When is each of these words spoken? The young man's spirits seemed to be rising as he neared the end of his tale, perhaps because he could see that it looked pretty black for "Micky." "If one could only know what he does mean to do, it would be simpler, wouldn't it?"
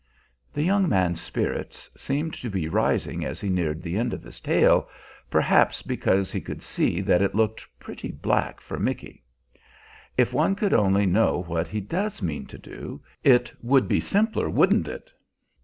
The 0.51 0.63
young 0.63 0.89
man's 0.89 1.21
spirits 1.21 1.87
seemed 1.95 2.33
to 2.33 2.49
be 2.49 2.67
rising 2.67 3.23
as 3.23 3.39
he 3.39 3.49
neared 3.49 3.83
the 3.83 3.97
end 3.97 4.13
of 4.15 4.23
his 4.23 4.39
tale, 4.39 4.89
perhaps 5.29 5.83
because 5.83 6.31
he 6.31 6.41
could 6.41 6.63
see 6.63 7.01
that 7.01 7.21
it 7.21 7.35
looked 7.35 7.67
pretty 7.79 8.09
black 8.11 8.61
for 8.61 8.79
"Micky." 8.79 9.23
"If 10.17 10.33
one 10.33 10.55
could 10.55 10.73
only 10.73 11.05
know 11.05 11.43
what 11.43 11.67
he 11.67 11.81
does 11.81 12.19
mean 12.19 12.47
to 12.47 12.57
do, 12.57 12.99
it 13.23 13.53
would 13.61 13.87
be 13.87 13.99
simpler, 13.99 14.49
wouldn't 14.49 14.87
it?" 14.87 15.11